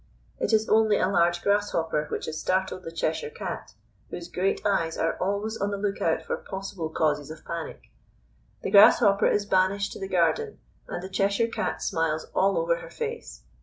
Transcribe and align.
It 0.39 0.51
is 0.51 0.67
only 0.67 0.97
a 0.97 1.07
large 1.07 1.43
grasshopper 1.43 2.07
which 2.09 2.25
has 2.25 2.39
startled 2.39 2.81
the 2.81 2.91
Cheshire 2.91 3.29
Cat, 3.29 3.75
whose 4.09 4.31
great 4.31 4.59
eyes 4.65 4.97
are 4.97 5.15
always 5.21 5.57
on 5.57 5.69
the 5.69 5.77
look 5.77 6.01
out 6.01 6.23
for 6.23 6.37
possible 6.37 6.89
causes 6.89 7.29
of 7.29 7.45
panic. 7.45 7.91
The 8.63 8.71
grasshopper 8.71 9.27
is 9.27 9.45
banished 9.45 9.91
to 9.91 9.99
the 9.99 10.09
garden 10.09 10.57
and 10.87 11.03
the 11.03 11.07
Cheshire 11.09 11.49
Cat 11.49 11.83
smiles 11.83 12.25
all 12.33 12.57
over 12.57 12.77
her 12.77 12.89
face. 12.89 13.43